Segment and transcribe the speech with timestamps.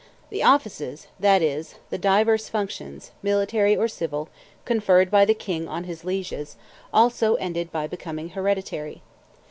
[0.31, 4.29] The offices, that is, the divers functions, military or civil,
[4.65, 6.55] conferred by the king on his lieges,
[6.91, 9.03] also ended by becoming hereditary.